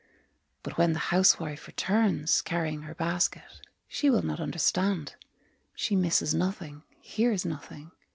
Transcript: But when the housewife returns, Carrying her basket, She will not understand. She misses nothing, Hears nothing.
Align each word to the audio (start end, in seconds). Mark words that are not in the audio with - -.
But 0.63 0.79
when 0.79 0.93
the 0.93 1.13
housewife 1.13 1.67
returns, 1.67 2.41
Carrying 2.41 2.81
her 2.81 2.95
basket, 2.95 3.61
She 3.87 4.09
will 4.09 4.23
not 4.23 4.39
understand. 4.39 5.13
She 5.75 5.95
misses 5.95 6.33
nothing, 6.33 6.81
Hears 7.01 7.45
nothing. 7.45 7.91